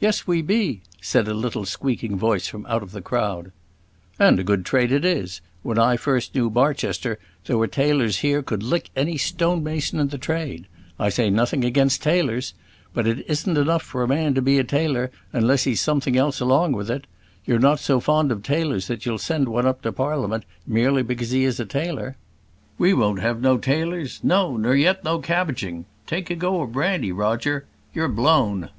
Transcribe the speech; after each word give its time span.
"Yes, 0.00 0.26
we 0.26 0.40
be," 0.40 0.80
said 1.02 1.28
a 1.28 1.34
little 1.34 1.66
squeaking 1.66 2.16
voice 2.16 2.46
from 2.48 2.64
out 2.70 2.82
of 2.82 2.92
the 2.92 3.02
crowd. 3.02 3.52
"And 4.18 4.38
a 4.40 4.42
good 4.42 4.64
trade 4.64 4.90
it 4.90 5.04
is. 5.04 5.42
When 5.62 5.78
I 5.78 5.98
first 5.98 6.34
knew 6.34 6.48
Barchester 6.48 7.18
there 7.44 7.58
were 7.58 7.66
tailors 7.66 8.20
here 8.20 8.42
could 8.42 8.62
lick 8.62 8.88
any 8.96 9.18
stone 9.18 9.62
mason 9.62 10.00
in 10.00 10.08
the 10.08 10.16
trade; 10.16 10.66
I 10.98 11.10
say 11.10 11.28
nothing 11.28 11.66
against 11.66 12.02
tailors. 12.02 12.54
But 12.94 13.06
it 13.06 13.28
isn't 13.28 13.58
enough 13.58 13.82
for 13.82 14.02
a 14.02 14.08
man 14.08 14.32
to 14.36 14.40
be 14.40 14.58
a 14.58 14.64
tailor 14.64 15.10
unless 15.34 15.64
he's 15.64 15.82
something 15.82 16.16
else 16.16 16.40
along 16.40 16.72
with 16.72 16.90
it. 16.90 17.06
You're 17.44 17.58
not 17.58 17.78
so 17.78 18.00
fond 18.00 18.32
of 18.32 18.42
tailors 18.42 18.86
that 18.86 19.04
you'll 19.04 19.18
send 19.18 19.50
one 19.50 19.66
up 19.66 19.82
to 19.82 19.92
Parliament 19.92 20.46
merely 20.66 21.02
because 21.02 21.28
he 21.28 21.44
is 21.44 21.60
a 21.60 21.66
tailor." 21.66 22.16
"We 22.78 22.94
won't 22.94 23.20
have 23.20 23.42
no 23.42 23.58
tailors. 23.58 24.20
No; 24.22 24.56
nor 24.56 24.74
yet 24.74 25.04
no 25.04 25.18
cabbaging. 25.20 25.84
Take 26.06 26.30
a 26.30 26.34
go 26.36 26.62
of 26.62 26.72
brandy, 26.72 27.12
Roger; 27.12 27.66
you're 27.92 28.08
blown." 28.08 28.70